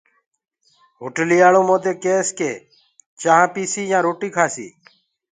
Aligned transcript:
هوٽلَيآݪو 0.99 1.61
مودي 1.69 1.93
ڪيس 2.03 2.27
چآنه 3.21 3.45
پيسي 3.53 3.83
يآنٚ 3.91 4.05
روٽيٚ 4.05 4.33
کآسيٚ 4.35 4.71